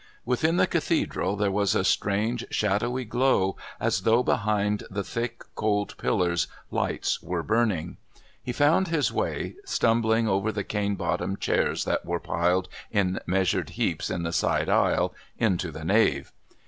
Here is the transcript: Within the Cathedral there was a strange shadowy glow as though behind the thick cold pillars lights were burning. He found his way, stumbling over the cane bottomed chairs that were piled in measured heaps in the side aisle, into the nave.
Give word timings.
Within 0.25 0.57
the 0.57 0.65
Cathedral 0.65 1.35
there 1.35 1.51
was 1.51 1.75
a 1.75 1.83
strange 1.83 2.43
shadowy 2.49 3.05
glow 3.05 3.55
as 3.79 4.01
though 4.01 4.23
behind 4.23 4.81
the 4.89 5.03
thick 5.03 5.43
cold 5.53 5.95
pillars 5.99 6.47
lights 6.71 7.21
were 7.21 7.43
burning. 7.43 7.97
He 8.41 8.51
found 8.51 8.87
his 8.87 9.13
way, 9.13 9.57
stumbling 9.63 10.27
over 10.27 10.51
the 10.51 10.63
cane 10.63 10.95
bottomed 10.95 11.39
chairs 11.39 11.85
that 11.85 12.03
were 12.03 12.19
piled 12.19 12.67
in 12.89 13.19
measured 13.27 13.69
heaps 13.77 14.09
in 14.09 14.23
the 14.23 14.33
side 14.33 14.69
aisle, 14.69 15.13
into 15.37 15.69
the 15.69 15.85
nave. 15.85 16.31